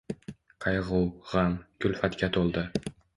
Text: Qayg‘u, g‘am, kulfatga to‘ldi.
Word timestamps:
Qayg‘u, 0.65 1.01
g‘am, 1.33 1.53
kulfatga 1.85 2.31
to‘ldi. 2.39 2.65